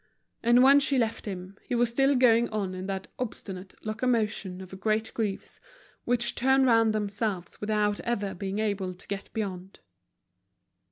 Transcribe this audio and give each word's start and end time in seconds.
And 0.41 0.63
when 0.63 0.79
she 0.79 0.97
left 0.97 1.27
him, 1.27 1.59
he 1.61 1.75
was 1.75 1.87
still 1.91 2.15
going 2.15 2.49
on 2.49 2.73
in 2.73 2.87
that 2.87 3.07
obstinate 3.19 3.75
locomotion 3.85 4.59
of 4.59 4.79
great 4.79 5.13
griefs, 5.13 5.59
which 6.05 6.33
turn 6.33 6.63
round 6.65 6.91
themselves 6.91 7.61
without 7.61 7.99
ever 7.99 8.33
being 8.33 8.57
able 8.57 8.95
to 8.95 9.07
get 9.07 9.31
beyond. 9.31 9.79